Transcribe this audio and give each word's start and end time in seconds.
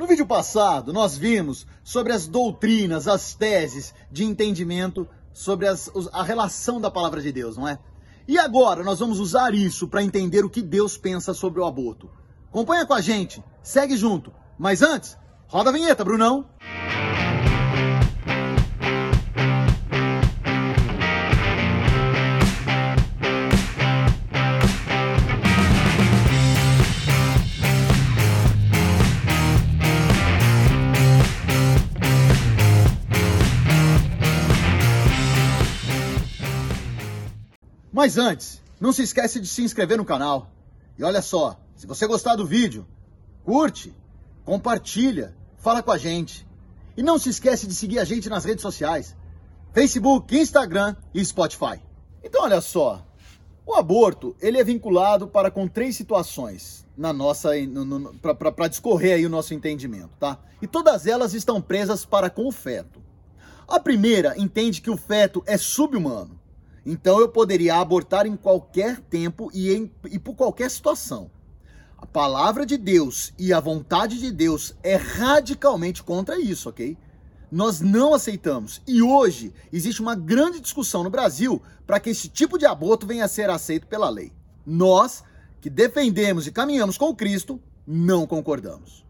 No 0.00 0.06
vídeo 0.06 0.24
passado, 0.24 0.94
nós 0.94 1.18
vimos 1.18 1.66
sobre 1.84 2.14
as 2.14 2.26
doutrinas, 2.26 3.06
as 3.06 3.34
teses 3.34 3.92
de 4.10 4.24
entendimento 4.24 5.06
sobre 5.30 5.68
as, 5.68 5.90
a 6.10 6.22
relação 6.22 6.80
da 6.80 6.90
palavra 6.90 7.20
de 7.20 7.30
Deus, 7.30 7.58
não 7.58 7.68
é? 7.68 7.78
E 8.26 8.38
agora 8.38 8.82
nós 8.82 8.98
vamos 8.98 9.20
usar 9.20 9.52
isso 9.52 9.86
para 9.86 10.02
entender 10.02 10.42
o 10.42 10.48
que 10.48 10.62
Deus 10.62 10.96
pensa 10.96 11.34
sobre 11.34 11.60
o 11.60 11.66
aborto. 11.66 12.08
Acompanha 12.48 12.86
com 12.86 12.94
a 12.94 13.02
gente, 13.02 13.44
segue 13.62 13.94
junto. 13.94 14.32
Mas 14.58 14.80
antes, 14.80 15.18
roda 15.46 15.68
a 15.68 15.72
vinheta, 15.74 16.02
Brunão. 16.02 16.48
Mas 37.92 38.16
antes, 38.18 38.62
não 38.80 38.92
se 38.92 39.02
esquece 39.02 39.40
de 39.40 39.48
se 39.48 39.62
inscrever 39.62 39.98
no 39.98 40.04
canal. 40.04 40.50
E 40.98 41.04
olha 41.04 41.20
só, 41.20 41.60
se 41.74 41.86
você 41.86 42.06
gostar 42.06 42.36
do 42.36 42.46
vídeo, 42.46 42.86
curte, 43.44 43.94
compartilha, 44.44 45.34
fala 45.58 45.82
com 45.82 45.90
a 45.90 45.98
gente. 45.98 46.46
E 46.96 47.02
não 47.02 47.18
se 47.18 47.30
esquece 47.30 47.66
de 47.66 47.74
seguir 47.74 47.98
a 47.98 48.04
gente 48.04 48.28
nas 48.28 48.44
redes 48.44 48.62
sociais: 48.62 49.16
Facebook, 49.72 50.36
Instagram 50.36 50.96
e 51.14 51.24
Spotify. 51.24 51.80
Então 52.22 52.42
olha 52.42 52.60
só, 52.60 53.04
o 53.66 53.74
aborto 53.74 54.36
ele 54.40 54.58
é 54.58 54.64
vinculado 54.64 55.28
para 55.28 55.50
com 55.50 55.68
três 55.68 55.96
situações 55.96 56.86
na 56.96 57.12
nossa 57.12 57.50
para 58.52 58.68
discorrer 58.68 59.14
aí 59.14 59.26
o 59.26 59.30
nosso 59.30 59.54
entendimento, 59.54 60.10
tá? 60.18 60.38
E 60.60 60.66
todas 60.66 61.06
elas 61.06 61.34
estão 61.34 61.62
presas 61.62 62.04
para 62.04 62.28
com 62.28 62.46
o 62.46 62.52
feto. 62.52 63.00
A 63.66 63.78
primeira 63.78 64.36
entende 64.36 64.80
que 64.80 64.90
o 64.90 64.96
feto 64.96 65.42
é 65.46 65.56
subhumano. 65.56 66.39
Então 66.84 67.20
eu 67.20 67.28
poderia 67.28 67.76
abortar 67.76 68.26
em 68.26 68.36
qualquer 68.36 69.00
tempo 69.00 69.50
e, 69.52 69.72
em, 69.72 69.90
e 70.10 70.18
por 70.18 70.34
qualquer 70.34 70.70
situação. 70.70 71.30
A 71.98 72.06
palavra 72.06 72.64
de 72.64 72.78
Deus 72.78 73.32
e 73.38 73.52
a 73.52 73.60
vontade 73.60 74.18
de 74.18 74.32
Deus 74.32 74.74
é 74.82 74.96
radicalmente 74.96 76.02
contra 76.02 76.40
isso, 76.40 76.68
ok? 76.68 76.96
Nós 77.52 77.80
não 77.80 78.14
aceitamos. 78.14 78.80
E 78.86 79.02
hoje 79.02 79.52
existe 79.72 80.00
uma 80.00 80.14
grande 80.14 80.60
discussão 80.60 81.02
no 81.02 81.10
Brasil 81.10 81.60
para 81.86 82.00
que 82.00 82.10
esse 82.10 82.28
tipo 82.28 82.56
de 82.56 82.64
aborto 82.64 83.06
venha 83.06 83.26
a 83.26 83.28
ser 83.28 83.50
aceito 83.50 83.86
pela 83.86 84.08
lei. 84.08 84.32
Nós, 84.64 85.22
que 85.60 85.68
defendemos 85.68 86.46
e 86.46 86.52
caminhamos 86.52 86.96
com 86.96 87.14
Cristo, 87.14 87.60
não 87.86 88.26
concordamos. 88.26 89.04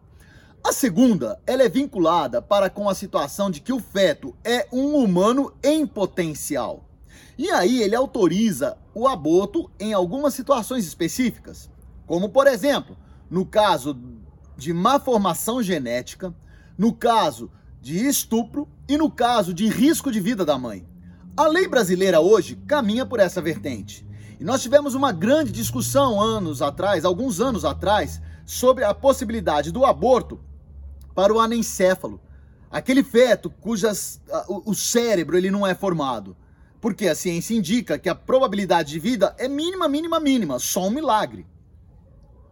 A 0.63 0.73
segunda, 0.73 1.39
ela 1.47 1.63
é 1.63 1.69
vinculada 1.69 2.41
para 2.41 2.69
com 2.69 2.89
a 2.89 2.95
situação 2.95 3.49
de 3.49 3.61
que 3.61 3.73
o 3.73 3.79
feto 3.79 4.35
é 4.43 4.67
um 4.71 4.95
humano 4.95 5.53
em 5.63 5.87
potencial. 5.87 6.83
E 7.37 7.49
aí 7.49 7.81
ele 7.81 7.95
autoriza 7.95 8.77
o 8.93 9.07
aborto 9.07 9.69
em 9.79 9.93
algumas 9.93 10.33
situações 10.33 10.85
específicas, 10.85 11.69
como 12.05 12.29
por 12.29 12.47
exemplo, 12.47 12.97
no 13.29 13.45
caso 13.45 13.97
de 14.57 14.73
má 14.73 14.99
formação 14.99 15.63
genética, 15.63 16.33
no 16.77 16.93
caso 16.93 17.49
de 17.81 18.05
estupro 18.05 18.67
e 18.87 18.97
no 18.97 19.09
caso 19.09 19.53
de 19.53 19.67
risco 19.67 20.11
de 20.11 20.19
vida 20.19 20.45
da 20.45 20.57
mãe. 20.57 20.85
A 21.35 21.47
lei 21.47 21.67
brasileira 21.67 22.19
hoje 22.19 22.55
caminha 22.67 23.05
por 23.05 23.19
essa 23.19 23.41
vertente. 23.41 24.05
E 24.39 24.43
nós 24.43 24.61
tivemos 24.61 24.95
uma 24.95 25.11
grande 25.11 25.51
discussão 25.51 26.19
anos 26.19 26.61
atrás, 26.61 27.05
alguns 27.05 27.39
anos 27.39 27.63
atrás, 27.63 28.21
sobre 28.45 28.83
a 28.83 28.93
possibilidade 28.93 29.71
do 29.71 29.85
aborto 29.85 30.39
para 31.13 31.33
o 31.33 31.39
anencéfalo, 31.39 32.19
aquele 32.69 33.03
feto 33.03 33.49
cujas 33.49 34.21
o 34.47 34.73
cérebro 34.73 35.37
ele 35.37 35.51
não 35.51 35.65
é 35.67 35.75
formado. 35.75 36.35
Porque 36.81 37.07
a 37.07 37.15
ciência 37.15 37.55
indica 37.55 37.99
que 37.99 38.09
a 38.09 38.15
probabilidade 38.15 38.91
de 38.91 38.99
vida 38.99 39.35
é 39.37 39.47
mínima, 39.47 39.87
mínima, 39.87 40.19
mínima, 40.19 40.57
só 40.57 40.87
um 40.87 40.89
milagre. 40.89 41.45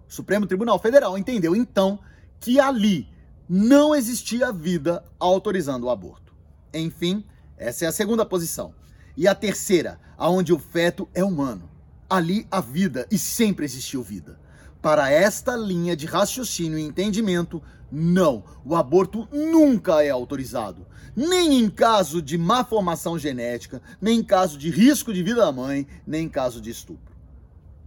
O 0.08 0.14
Supremo 0.14 0.46
Tribunal 0.46 0.78
Federal 0.78 1.18
entendeu 1.18 1.56
então 1.56 2.00
que 2.40 2.60
ali 2.60 3.10
não 3.50 3.96
existia 3.96 4.52
vida 4.52 5.04
autorizando 5.20 5.86
o 5.86 5.90
aborto. 5.90 6.32
Enfim, 6.72 7.26
essa 7.58 7.86
é 7.86 7.88
a 7.88 7.92
segunda 7.92 8.24
posição. 8.24 8.76
E 9.18 9.28
a 9.28 9.34
terceira, 9.34 10.00
aonde 10.16 10.54
o 10.54 10.60
feto 10.60 11.10
é 11.14 11.24
humano. 11.24 11.68
Ali 12.08 12.48
há 12.52 12.62
vida 12.62 13.08
e 13.12 13.18
sempre 13.18 13.66
existiu 13.66 14.04
vida. 14.04 14.40
Para 14.82 15.12
esta 15.12 15.58
linha 15.58 15.96
de 15.96 16.06
raciocínio 16.06 16.80
e 16.80 16.84
entendimento, 16.84 17.62
não, 17.92 18.44
o 18.64 18.76
aborto 18.76 19.28
nunca 19.32 20.04
é 20.04 20.10
autorizado. 20.10 20.88
Nem 21.14 21.60
em 21.60 21.70
caso 21.70 22.22
de 22.22 22.38
má 22.38 22.64
formação 22.64 23.20
genética, 23.20 23.82
nem 24.00 24.20
em 24.20 24.24
caso 24.24 24.58
de 24.58 24.70
risco 24.70 25.14
de 25.14 25.22
vida 25.22 25.42
da 25.42 25.52
mãe, 25.52 25.86
nem 26.08 26.26
em 26.26 26.30
caso 26.30 26.62
de 26.62 26.70
estupro. 26.70 27.14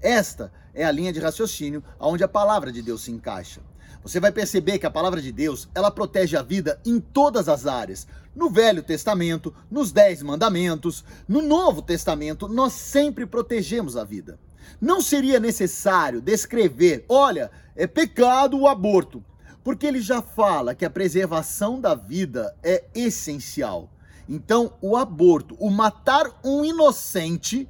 Esta 0.02 0.52
é 0.74 0.84
a 0.84 0.90
linha 0.90 1.12
de 1.12 1.20
raciocínio 1.20 1.82
onde 1.98 2.24
a 2.24 2.28
palavra 2.28 2.70
de 2.70 2.82
Deus 2.82 3.04
se 3.04 3.10
encaixa. 3.10 3.62
Você 4.02 4.18
vai 4.18 4.32
perceber 4.32 4.78
que 4.78 4.86
a 4.86 4.90
palavra 4.90 5.22
de 5.22 5.30
Deus, 5.30 5.68
ela 5.74 5.90
protege 5.90 6.36
a 6.36 6.42
vida 6.42 6.80
em 6.84 6.98
todas 6.98 7.48
as 7.48 7.66
áreas. 7.66 8.06
No 8.34 8.50
Velho 8.50 8.82
Testamento, 8.82 9.54
nos 9.70 9.92
Dez 9.92 10.22
Mandamentos, 10.22 11.04
no 11.28 11.40
Novo 11.40 11.80
Testamento, 11.80 12.48
nós 12.48 12.72
sempre 12.72 13.24
protegemos 13.24 13.96
a 13.96 14.02
vida. 14.02 14.38
Não 14.80 15.00
seria 15.00 15.40
necessário 15.40 16.20
descrever, 16.20 17.04
olha, 17.08 17.50
é 17.76 17.86
pecado 17.86 18.58
o 18.58 18.68
aborto, 18.68 19.24
porque 19.62 19.86
ele 19.86 20.00
já 20.00 20.20
fala 20.20 20.74
que 20.74 20.84
a 20.84 20.90
preservação 20.90 21.80
da 21.80 21.94
vida 21.94 22.56
é 22.62 22.84
essencial. 22.94 23.90
Então, 24.28 24.72
o 24.80 24.96
aborto, 24.96 25.56
o 25.58 25.70
matar 25.70 26.40
um 26.44 26.64
inocente, 26.64 27.68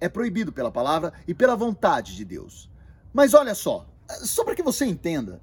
é 0.00 0.08
proibido 0.08 0.52
pela 0.52 0.70
palavra 0.70 1.12
e 1.28 1.34
pela 1.34 1.54
vontade 1.54 2.16
de 2.16 2.24
Deus. 2.24 2.68
Mas 3.12 3.34
olha 3.34 3.54
só, 3.54 3.86
só 4.22 4.44
para 4.44 4.54
que 4.54 4.62
você 4.62 4.84
entenda, 4.84 5.40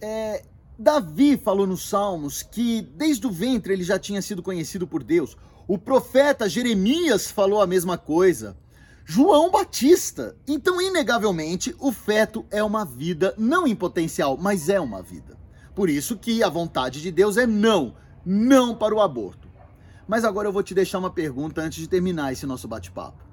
é, 0.00 0.42
Davi 0.78 1.36
falou 1.36 1.66
nos 1.66 1.88
Salmos 1.88 2.42
que 2.42 2.80
desde 2.80 3.26
o 3.26 3.30
ventre 3.30 3.72
ele 3.72 3.84
já 3.84 3.98
tinha 3.98 4.22
sido 4.22 4.42
conhecido 4.42 4.86
por 4.86 5.04
Deus. 5.04 5.36
O 5.68 5.76
profeta 5.76 6.48
Jeremias 6.48 7.30
falou 7.30 7.60
a 7.60 7.66
mesma 7.66 7.98
coisa. 7.98 8.56
João 9.04 9.50
Batista. 9.50 10.36
Então, 10.46 10.80
inegavelmente, 10.80 11.74
o 11.78 11.92
feto 11.92 12.44
é 12.50 12.62
uma 12.62 12.84
vida, 12.84 13.34
não 13.36 13.66
em 13.66 13.74
potencial, 13.74 14.36
mas 14.36 14.68
é 14.68 14.80
uma 14.80 15.02
vida. 15.02 15.38
Por 15.74 15.88
isso 15.88 16.16
que 16.16 16.42
a 16.42 16.48
vontade 16.48 17.00
de 17.00 17.10
Deus 17.10 17.36
é 17.36 17.46
não, 17.46 17.94
não 18.24 18.74
para 18.74 18.94
o 18.94 19.00
aborto. 19.00 19.48
Mas 20.06 20.24
agora 20.24 20.48
eu 20.48 20.52
vou 20.52 20.62
te 20.62 20.74
deixar 20.74 20.98
uma 20.98 21.10
pergunta 21.10 21.60
antes 21.60 21.78
de 21.78 21.88
terminar 21.88 22.32
esse 22.32 22.46
nosso 22.46 22.66
bate-papo. 22.66 23.24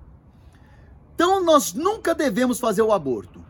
Então, 1.13 1.44
nós 1.44 1.73
nunca 1.73 2.13
devemos 2.13 2.59
fazer 2.59 2.81
o 2.81 2.94
aborto. 2.94 3.44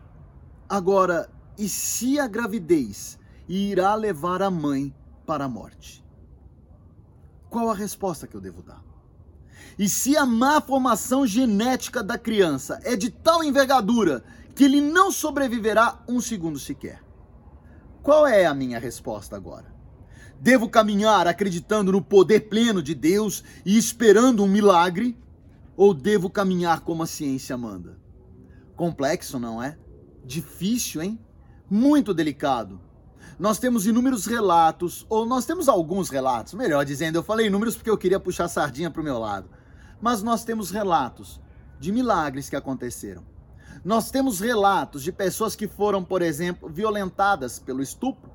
Agora, 0.68 1.30
e 1.58 1.68
se 1.68 2.18
a 2.18 2.26
gravidez 2.26 3.18
irá 3.48 3.94
levar 3.94 4.42
a 4.42 4.50
mãe 4.50 4.94
para 5.26 5.44
a 5.44 5.48
morte? 5.48 6.04
Qual 7.50 7.70
a 7.70 7.74
resposta 7.74 8.26
que 8.26 8.34
eu 8.34 8.40
devo 8.40 8.62
dar? 8.62 8.87
E 9.78 9.88
se 9.88 10.16
a 10.16 10.26
má 10.26 10.60
formação 10.60 11.24
genética 11.24 12.02
da 12.02 12.18
criança 12.18 12.80
é 12.82 12.96
de 12.96 13.10
tal 13.10 13.44
envergadura 13.44 14.24
que 14.54 14.64
ele 14.64 14.80
não 14.80 15.12
sobreviverá 15.12 16.02
um 16.08 16.20
segundo 16.20 16.58
sequer? 16.58 17.00
Qual 18.02 18.26
é 18.26 18.44
a 18.44 18.54
minha 18.54 18.78
resposta 18.80 19.36
agora? 19.36 19.72
Devo 20.40 20.68
caminhar 20.68 21.28
acreditando 21.28 21.92
no 21.92 22.02
poder 22.02 22.48
pleno 22.48 22.82
de 22.82 22.92
Deus 22.92 23.44
e 23.64 23.78
esperando 23.78 24.42
um 24.42 24.48
milagre? 24.48 25.16
Ou 25.76 25.94
devo 25.94 26.28
caminhar 26.28 26.80
como 26.80 27.04
a 27.04 27.06
ciência 27.06 27.56
manda? 27.56 27.96
Complexo, 28.74 29.38
não 29.38 29.62
é? 29.62 29.78
Difícil, 30.24 31.02
hein? 31.02 31.20
Muito 31.70 32.12
delicado. 32.12 32.80
Nós 33.38 33.60
temos 33.60 33.86
inúmeros 33.86 34.26
relatos, 34.26 35.06
ou 35.08 35.24
nós 35.24 35.46
temos 35.46 35.68
alguns 35.68 36.10
relatos, 36.10 36.54
melhor 36.54 36.84
dizendo, 36.84 37.16
eu 37.16 37.22
falei 37.22 37.48
números 37.48 37.76
porque 37.76 37.90
eu 37.90 37.98
queria 37.98 38.18
puxar 38.18 38.46
a 38.46 38.48
sardinha 38.48 38.90
para 38.90 39.00
o 39.00 39.04
meu 39.04 39.18
lado 39.20 39.48
mas 40.00 40.22
nós 40.22 40.44
temos 40.44 40.70
relatos 40.70 41.40
de 41.78 41.92
milagres 41.92 42.48
que 42.48 42.56
aconteceram. 42.56 43.24
Nós 43.84 44.10
temos 44.10 44.40
relatos 44.40 45.02
de 45.02 45.12
pessoas 45.12 45.54
que 45.54 45.68
foram, 45.68 46.02
por 46.04 46.22
exemplo, 46.22 46.68
violentadas 46.68 47.58
pelo 47.58 47.82
estupro, 47.82 48.30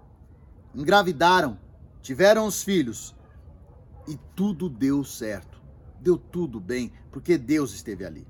engravidaram, 0.73 1.57
tiveram 2.01 2.45
os 2.45 2.63
filhos 2.63 3.15
e 4.07 4.17
tudo 4.35 4.69
deu 4.69 5.03
certo. 5.03 5.61
Deu 5.99 6.17
tudo 6.17 6.59
bem, 6.59 6.91
porque 7.11 7.37
Deus 7.37 7.73
esteve 7.73 8.05
ali. 8.05 8.27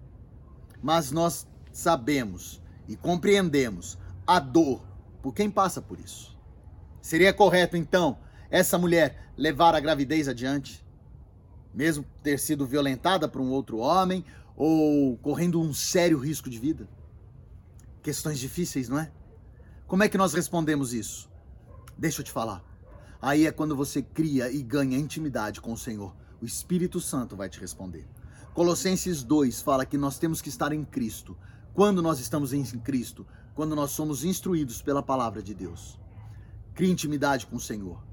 Mas 0.82 1.12
nós 1.12 1.48
sabemos 1.72 2.62
e 2.88 2.96
compreendemos 2.96 3.98
a 4.28 4.40
dor 4.40 4.86
por 5.22 5.34
quem 5.34 5.50
passa 5.50 5.82
por 5.82 6.00
isso. 6.00 6.38
Seria 7.02 7.34
correto, 7.34 7.76
então, 7.76 8.18
essa 8.50 8.78
mulher 8.78 9.32
levar 9.36 9.76
a 9.76 9.80
gravidez 9.80 10.28
adiante? 10.28 10.86
Mesmo 11.74 12.06
ter 12.22 12.40
sido 12.40 12.66
violentada 12.66 13.28
por 13.28 13.42
um 13.42 13.50
outro 13.50 13.78
homem 13.78 14.24
ou 14.56 15.18
correndo 15.18 15.60
um 15.60 15.74
sério 15.74 16.18
risco 16.18 16.50
de 16.50 16.60
vida? 16.60 16.88
Questões 18.02 18.40
difíceis, 18.40 18.90
não 18.90 19.00
é? 19.00 19.12
Como 19.88 20.04
é 20.04 20.10
que 20.10 20.18
nós 20.18 20.34
respondemos 20.34 20.94
isso? 20.94 21.30
Deixa 21.98 22.22
eu 22.22 22.26
te 22.26 22.32
falar. 22.32 22.64
Aí 23.22 23.48
é 23.48 23.52
quando 23.52 23.76
você 23.76 24.02
cria 24.02 24.52
e 24.52 24.62
ganha 24.62 24.98
intimidade 24.98 25.62
com 25.62 25.72
o 25.72 25.78
Senhor. 25.78 26.16
O 26.42 26.46
Espírito 26.46 27.00
Santo 27.00 27.36
vai 27.36 27.48
te 27.48 27.60
responder. 27.60 28.06
Colossenses 28.54 29.24
2 29.24 29.62
fala 29.62 29.86
que 29.86 29.98
nós 29.98 30.20
temos 30.20 30.42
que 30.42 30.50
estar 30.50 30.74
em 30.74 30.84
Cristo. 30.84 31.38
Quando 31.74 32.02
nós 32.02 32.20
estamos 32.20 32.54
em 32.54 32.64
Cristo? 32.80 33.26
Quando 33.56 33.76
nós 33.76 33.92
somos 33.92 34.24
instruídos 34.24 34.82
pela 34.82 35.02
palavra 35.02 35.42
de 35.42 35.54
Deus. 35.54 35.98
Cria 36.76 36.92
intimidade 36.92 37.46
com 37.48 37.56
o 37.56 37.62
Senhor. 37.62 38.04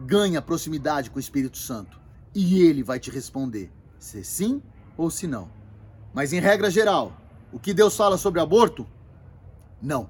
Ganha 0.00 0.42
proximidade 0.42 1.10
com 1.10 1.16
o 1.16 1.20
Espírito 1.20 1.56
Santo. 1.56 1.97
E 2.34 2.62
ele 2.62 2.82
vai 2.82 3.00
te 3.00 3.10
responder 3.10 3.72
se 3.98 4.22
sim 4.24 4.62
ou 4.96 5.10
se 5.10 5.26
não. 5.26 5.50
Mas 6.12 6.32
em 6.32 6.40
regra 6.40 6.70
geral, 6.70 7.12
o 7.52 7.58
que 7.58 7.74
Deus 7.74 7.96
fala 7.96 8.18
sobre 8.18 8.40
aborto? 8.40 8.86
Não. 9.80 10.08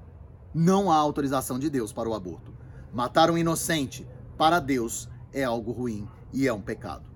Não 0.53 0.91
há 0.91 0.95
autorização 0.95 1.59
de 1.59 1.69
Deus 1.69 1.93
para 1.93 2.09
o 2.09 2.13
aborto. 2.13 2.53
Matar 2.93 3.29
um 3.29 3.37
inocente 3.37 4.07
para 4.37 4.59
Deus 4.59 5.07
é 5.31 5.43
algo 5.43 5.71
ruim 5.71 6.07
e 6.33 6.47
é 6.47 6.53
um 6.53 6.61
pecado. 6.61 7.09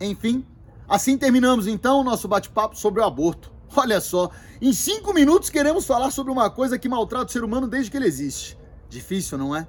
Enfim, 0.00 0.46
assim 0.88 1.16
terminamos 1.16 1.66
então 1.66 2.00
o 2.00 2.04
nosso 2.04 2.28
bate-papo 2.28 2.76
sobre 2.76 3.00
o 3.00 3.04
aborto. 3.04 3.50
Olha 3.74 4.00
só, 4.00 4.30
em 4.60 4.72
cinco 4.72 5.14
minutos 5.14 5.48
queremos 5.48 5.86
falar 5.86 6.10
sobre 6.10 6.32
uma 6.32 6.50
coisa 6.50 6.78
que 6.78 6.88
maltrata 6.88 7.26
o 7.26 7.32
ser 7.32 7.44
humano 7.44 7.68
desde 7.68 7.90
que 7.90 7.96
ele 7.96 8.06
existe. 8.06 8.58
Difícil, 8.88 9.38
não 9.38 9.54
é? 9.54 9.66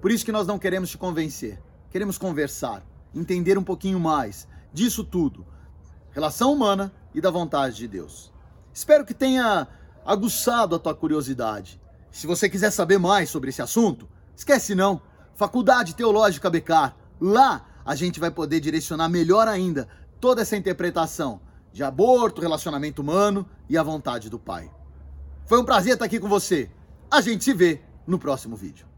Por 0.00 0.10
isso 0.10 0.24
que 0.24 0.32
nós 0.32 0.46
não 0.46 0.58
queremos 0.58 0.90
te 0.90 0.98
convencer. 0.98 1.60
Queremos 1.90 2.16
conversar, 2.16 2.82
entender 3.14 3.58
um 3.58 3.64
pouquinho 3.64 4.00
mais 4.00 4.48
disso 4.72 5.04
tudo, 5.04 5.46
relação 6.10 6.52
humana 6.52 6.92
e 7.14 7.20
da 7.20 7.30
vontade 7.30 7.76
de 7.76 7.88
Deus. 7.88 8.32
Espero 8.72 9.04
que 9.04 9.14
tenha 9.14 9.68
aguçado 10.04 10.74
a 10.74 10.78
tua 10.78 10.94
curiosidade. 10.94 11.80
Se 12.10 12.26
você 12.26 12.48
quiser 12.48 12.70
saber 12.70 12.98
mais 12.98 13.30
sobre 13.30 13.50
esse 13.50 13.62
assunto, 13.62 14.08
esquece 14.34 14.74
não 14.74 15.00
Faculdade 15.34 15.94
Teológica 15.94 16.50
Becar. 16.50 16.96
Lá 17.20 17.66
a 17.84 17.94
gente 17.94 18.20
vai 18.20 18.30
poder 18.30 18.60
direcionar 18.60 19.08
melhor 19.08 19.48
ainda 19.48 19.88
toda 20.20 20.42
essa 20.42 20.56
interpretação 20.56 21.40
de 21.72 21.82
aborto, 21.82 22.40
relacionamento 22.40 23.02
humano 23.02 23.48
e 23.68 23.76
a 23.78 23.82
vontade 23.82 24.28
do 24.28 24.38
Pai. 24.38 24.70
Foi 25.46 25.58
um 25.60 25.64
prazer 25.64 25.94
estar 25.94 26.04
aqui 26.04 26.20
com 26.20 26.28
você. 26.28 26.70
A 27.10 27.20
gente 27.20 27.44
se 27.44 27.52
vê 27.52 27.80
no 28.06 28.18
próximo 28.18 28.56
vídeo. 28.56 28.91